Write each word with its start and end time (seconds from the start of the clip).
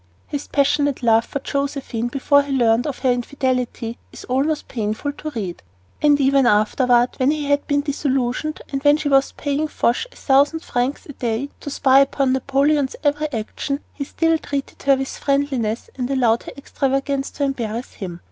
His 0.25 0.47
passionate 0.47 1.03
love 1.03 1.25
for 1.25 1.37
Josephine 1.41 2.07
before 2.07 2.41
he 2.41 2.51
learned 2.51 2.87
of 2.87 2.97
her 3.05 3.11
infidelity 3.11 3.99
is 4.11 4.23
almost 4.23 4.67
painful 4.67 5.11
to 5.11 5.29
read 5.35 5.61
of; 5.61 5.63
and 6.07 6.19
even 6.19 6.47
afterward, 6.47 7.09
when 7.17 7.29
he 7.29 7.45
had 7.45 7.67
been 7.67 7.81
disillusioned, 7.81 8.61
and 8.71 8.81
when 8.81 8.97
she 8.97 9.09
was 9.09 9.33
paying 9.33 9.67
Fouche 9.67 10.07
a 10.11 10.15
thousand 10.15 10.61
francs 10.63 11.05
a 11.05 11.13
day 11.13 11.49
to 11.59 11.69
spy 11.69 11.99
upon 11.99 12.33
Napoleon's 12.33 12.95
every 13.03 13.31
action, 13.31 13.79
he 13.93 14.03
still 14.03 14.39
treated 14.39 14.81
her 14.81 14.95
with 14.95 15.07
friendliness 15.07 15.91
and 15.95 16.09
allowed 16.09 16.41
her 16.41 16.53
extravagance 16.57 17.29
to 17.29 17.43
embarrass 17.43 17.93
him. 17.93 18.19